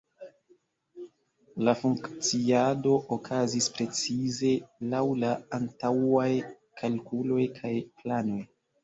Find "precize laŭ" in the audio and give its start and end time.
3.75-5.03